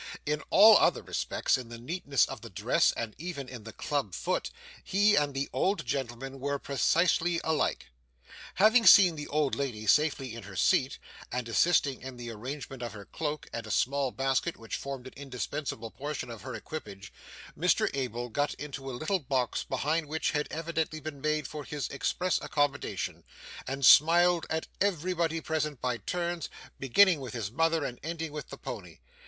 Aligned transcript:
In 0.25 0.41
all 0.49 0.77
other 0.79 1.03
respects, 1.03 1.59
in 1.59 1.69
the 1.69 1.77
neatness 1.77 2.25
of 2.25 2.41
the 2.41 2.49
dress, 2.49 2.91
and 2.93 3.13
even 3.19 3.47
in 3.47 3.65
the 3.65 3.71
club 3.71 4.15
foot, 4.15 4.49
he 4.83 5.15
and 5.15 5.35
the 5.35 5.47
old 5.53 5.85
gentleman 5.85 6.39
were 6.39 6.57
precisely 6.57 7.39
alike. 7.43 7.91
Having 8.55 8.87
seen 8.87 9.15
the 9.15 9.27
old 9.27 9.53
lady 9.53 9.85
safely 9.85 10.33
in 10.33 10.41
her 10.41 10.55
seat, 10.55 10.97
and 11.31 11.47
assisted 11.47 12.01
in 12.01 12.17
the 12.17 12.31
arrangement 12.31 12.81
of 12.81 12.93
her 12.93 13.05
cloak 13.05 13.45
and 13.53 13.67
a 13.67 13.69
small 13.69 14.09
basket 14.09 14.57
which 14.57 14.75
formed 14.75 15.05
an 15.05 15.13
indispensable 15.15 15.91
portion 15.91 16.31
of 16.31 16.41
her 16.41 16.55
equipage, 16.55 17.13
Mr 17.55 17.87
Abel 17.95 18.29
got 18.29 18.55
into 18.55 18.89
a 18.89 18.97
little 18.97 19.19
box 19.19 19.63
behind 19.63 20.07
which 20.07 20.31
had 20.31 20.47
evidently 20.49 20.99
been 20.99 21.21
made 21.21 21.47
for 21.47 21.63
his 21.63 21.87
express 21.89 22.41
accommodation, 22.41 23.23
and 23.67 23.85
smiled 23.85 24.47
at 24.49 24.65
everybody 24.81 25.41
present 25.41 25.79
by 25.79 25.97
turns, 25.97 26.49
beginning 26.79 27.19
with 27.19 27.35
his 27.35 27.51
mother 27.51 27.85
and 27.85 27.99
ending 28.01 28.31
with 28.31 28.49
the 28.49 28.57
pony. 28.57 28.97